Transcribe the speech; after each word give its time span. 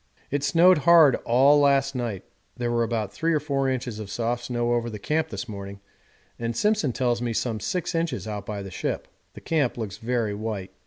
It 0.31 0.43
snowed 0.43 0.79
hard 0.79 1.13
all 1.25 1.59
last 1.59 1.93
night; 1.93 2.23
there 2.57 2.71
were 2.71 2.81
about 2.81 3.13
three 3.13 3.35
or 3.35 3.39
four 3.39 3.69
inches 3.69 3.99
of 3.99 4.09
soft 4.09 4.45
snow 4.45 4.73
over 4.73 4.89
the 4.89 4.97
camp 4.97 5.27
this 5.29 5.47
morning 5.47 5.79
and 6.39 6.55
Simpson 6.57 6.91
tells 6.91 7.21
me 7.21 7.33
some 7.33 7.59
six 7.59 7.93
inches 7.93 8.27
out 8.27 8.47
by 8.47 8.63
the 8.63 8.71
ship. 8.71 9.07
The 9.35 9.41
camp 9.41 9.77
looks 9.77 9.97
very 9.97 10.33
white. 10.33 10.71